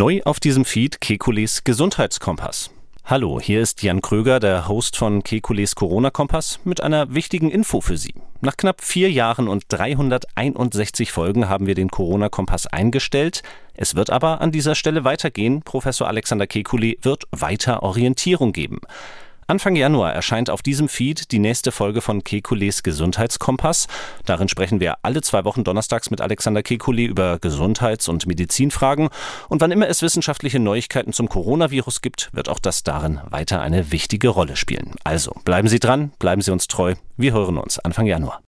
[0.00, 2.70] Neu auf diesem Feed Kekules Gesundheitskompass.
[3.04, 7.98] Hallo, hier ist Jan Kröger, der Host von Kekules Corona-Kompass, mit einer wichtigen Info für
[7.98, 8.14] Sie.
[8.40, 13.42] Nach knapp vier Jahren und 361 Folgen haben wir den Corona-Kompass eingestellt.
[13.74, 15.60] Es wird aber an dieser Stelle weitergehen.
[15.60, 18.80] Professor Alexander Kekulé wird weiter Orientierung geben.
[19.50, 23.88] Anfang Januar erscheint auf diesem Feed die nächste Folge von Kekules Gesundheitskompass.
[24.24, 29.08] Darin sprechen wir alle zwei Wochen donnerstags mit Alexander Kekulé über Gesundheits- und Medizinfragen.
[29.48, 33.90] Und wann immer es wissenschaftliche Neuigkeiten zum Coronavirus gibt, wird auch das darin weiter eine
[33.90, 34.94] wichtige Rolle spielen.
[35.02, 36.94] Also bleiben Sie dran, bleiben Sie uns treu.
[37.16, 38.38] Wir hören uns Anfang Januar.